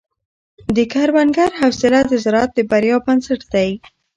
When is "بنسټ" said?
3.05-3.41